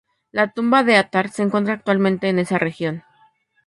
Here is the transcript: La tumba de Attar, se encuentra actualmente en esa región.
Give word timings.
La 0.31 0.51
tumba 0.51 0.83
de 0.83 0.95
Attar, 0.97 1.29
se 1.29 1.43
encuentra 1.43 1.75
actualmente 1.75 2.27
en 2.27 2.39
esa 2.39 2.57
región. 2.57 3.03